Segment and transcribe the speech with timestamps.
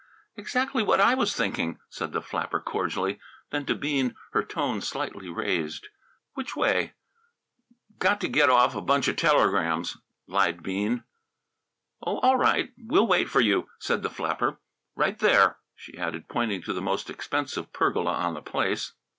[0.35, 3.19] "Exactly what I was thinking!" said the flapper cordially.
[3.51, 5.89] Then, to Bean, her tone slightly raised:
[6.33, 6.95] "Which way?"
[7.99, 11.03] "Got to get off a bunch of telegrams," lied Bean.
[12.01, 12.73] "Oh, all right!
[12.79, 14.59] We'll wait for you," said the flapper.
[14.95, 18.93] "Right there," she added, pointing to the most expensive pergola on the place.